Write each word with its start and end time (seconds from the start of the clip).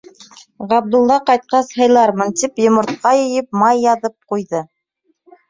Ғабдулла 0.69 1.17
ҡайтҡас 1.27 1.69
һыйлармын 1.81 2.33
тип, 2.41 2.57
йомортҡа 2.65 3.13
йыйып, 3.19 3.61
май 3.65 3.83
яҙып 3.85 4.19
ҡуйҙы. 4.35 4.65